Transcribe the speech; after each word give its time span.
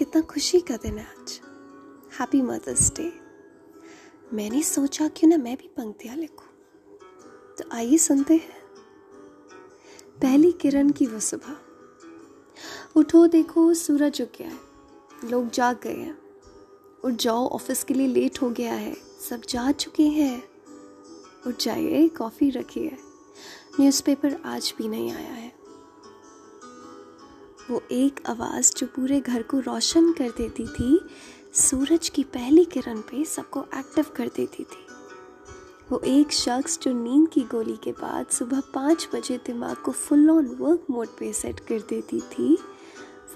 कितना 0.00 0.20
खुशी 0.20 0.60
का 0.60 0.76
दिन 0.76 0.98
है 0.98 1.04
आज। 1.04 1.40
हैप्पी 2.20 2.42
मदर्स 2.42 2.90
डे 2.90 3.12
मैंने 4.32 4.62
सोचा 4.62 5.08
क्यों 5.08 5.30
ना 5.30 5.36
मैं 5.36 5.56
भी 5.56 5.68
पंक्तियाँ 5.68 6.16
लिखूं। 6.16 6.46
तो 7.54 7.64
आइए 7.72 7.98
सुनते 7.98 8.34
हैं। 8.34 8.62
पहली 10.22 10.52
किरण 10.52 10.90
की 10.90 11.06
वो 11.06 11.20
सुबह। 11.20 11.56
उठो, 12.96 13.26
देखो, 13.26 13.74
सूरज 13.74 14.22
उग 14.22 14.28
गया 14.38 14.48
है। 14.48 14.58
लोग 15.30 15.50
जाग 15.50 15.80
गए 15.82 15.96
हैं। 15.96 16.18
उठ 17.04 17.12
जाओ, 17.12 17.48
ऑफ़िस 17.48 17.84
के 17.84 17.94
लिए 17.94 18.06
लेट 18.06 18.42
हो 18.42 18.50
गया 18.50 18.74
है। 18.74 18.94
सब 19.28 19.42
जा 19.48 19.72
चुके 19.72 20.06
हैं। 20.06 20.42
उठ 21.46 21.62
जाइए, 21.62 22.08
कॉफ़ी 22.08 22.50
रखिए 22.50 22.96
न्यूज़पेपर 23.80 24.42
आज 24.44 24.74
भी 24.78 24.88
नहीं 24.88 25.12
आया 25.12 25.32
है। 25.32 25.59
वो 27.70 27.82
एक 27.92 28.20
आवाज़ 28.26 28.72
जो 28.76 28.86
पूरे 28.86 29.20
घर 29.20 29.42
को 29.42 29.58
रोशन 29.58 30.12
कर 30.12 30.28
देती 30.28 30.66
थी, 30.66 31.00
सूरज 31.54 32.08
की 32.08 32.24
पहली 32.24 32.64
किरण 32.64 33.00
पे 33.00 33.24
सबको 33.24 33.60
एक्टिव 33.74 34.06
कर 34.16 34.28
देती 34.28 34.64
थी। 34.64 34.86
वो 35.90 36.00
एक 36.06 36.32
शख्स 36.32 36.78
जो 36.78 36.92
नींद 36.92 37.28
की 37.28 37.40
गोली 37.40 37.76
के 37.76 37.92
बाद 37.92 38.26
सुबह 38.26 38.60
पाँच 38.74 39.08
बजे 39.14 39.36
दिमाग 39.46 39.76
को 39.76 39.92
फुल 39.92 40.30
ऑन 40.30 40.46
वर्क 40.60 40.86
मोड 40.90 41.08
पे 41.18 41.32
सेट 41.32 41.60
कर 41.60 41.80
देती 41.88 42.20
थी, 42.20 42.58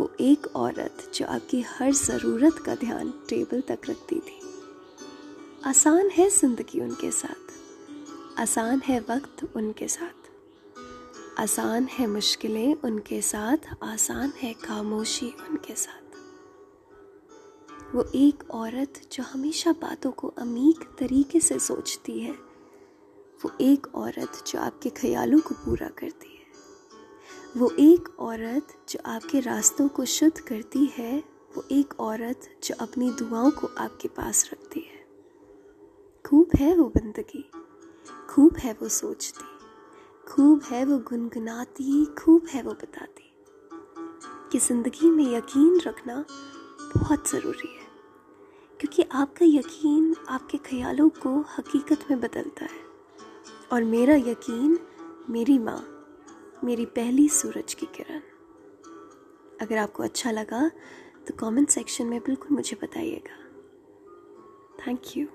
वो 0.01 0.11
एक 0.21 0.47
औरत 0.57 1.11
जो 1.15 1.27
आपकी 1.27 1.61
हर 1.69 1.93
ज़रूरत 1.93 2.59
का 2.59 2.75
ध्यान 2.75 3.13
टेबल 3.29 3.61
तक 3.61 3.89
रखती 3.89 4.19
थी। 4.19 4.41
आसान 5.67 6.11
है 6.11 6.29
ज़िंदगी 6.31 6.81
उनके 6.81 7.11
साथ। 7.11 8.41
आसान 8.41 8.83
है 8.87 9.01
वक्त 9.01 9.49
उनके 9.57 9.89
साथ। 9.89 10.24
आसान 11.39 11.85
है 11.85 12.07
मुश्किलें 12.07 12.75
उनके 12.75 13.23
साथ, 13.23 13.57
आसान 13.83 14.33
है 14.43 14.55
खामोशी 14.55 15.35
उनके 15.51 15.75
साथ। 15.75 16.01
वो 17.95 18.05
एक 18.15 18.45
औरत 18.51 19.01
जो 19.13 19.23
हमेशा 19.23 19.73
बातों 19.73 20.11
को 20.13 20.29
अमीक 20.29 20.97
तरीके 20.99 21.41
से 21.41 21.59
सोचती 21.59 22.21
है, 22.21 22.33
वो 23.45 23.51
एक 23.61 23.87
औरत 23.95 24.45
जो 24.47 24.59
आपके 24.59 24.91
ख्यालों 24.91 25.41
को 25.41 25.55
पूरा 25.55 25.89
करती 25.89 26.29
है। 26.29 26.45
वो 27.57 27.71
एक 27.71 28.21
औरत 28.21 28.67
जो 28.89 28.99
आपके 29.07 29.41
रास्तों 29.41 29.89
को 29.89 30.05
शुद्ध 30.05 30.41
करती 30.41 30.85
है, 30.85 31.25
वो 31.57 31.65
एक 31.73 32.01
औरत 32.01 32.41
जो 32.65 32.75
अपनी 32.81 33.11
दुआओं 33.11 33.51
को 33.51 33.67
आपके 33.67 34.09
पास 34.09 34.51
रखती 34.53 34.81
है। 34.81 35.07
खूब 36.27 36.49
है 36.57 36.77
वो 36.77 36.85
बंदगी, 36.85 37.51
खूब 38.31 38.57
है 38.57 38.73
वो 38.73 38.89
सोचती। 38.89 39.54
खूब 40.27 40.63
है 40.63 40.85
वो 40.85 40.99
गुनगुनाती, 40.99 42.05
खूब 42.19 42.47
है 42.49 42.63
वो 42.63 42.73
बताती। 42.73 43.31
कि 44.53 44.59
ज़िंदगी 44.59 45.11
में 45.11 45.25
यकीन 45.27 45.81
रखना 45.81 46.25
बहुत 46.97 47.31
ज़रूरी 47.31 47.69
है, 47.69 47.87
क्योंकि 48.81 49.03
आपका 49.13 49.47
यकीन 49.47 50.15
आपके 50.29 50.59
ख्यालों 50.59 51.09
को 51.17 51.39
हकीकत 51.59 52.07
में 52.11 52.21
बदलता 52.21 52.65
है। 52.65 52.83
और 53.73 53.85
मेरा 53.85 54.15
यकीन 54.15 54.79
मेरी 55.31 55.59
माँ, 55.59 55.81
मेरी 56.65 56.87
पहली 56.87 57.29
सूरज 57.29 57.75
की 57.75 57.87
किरण। 57.87 58.21
अगर 59.61 59.79
आपको 59.79 60.03
अच्छा 60.03 60.31
लगा 60.31 60.69
तो 61.27 61.35
कमेंट 61.35 61.69
सेक्शन 61.69 62.07
में 62.07 62.21
बिल्कुल 62.21 62.57
मुझे 62.57 62.77
बताइएगा। 62.83 63.43
Thank 64.79 65.17
you. 65.17 65.27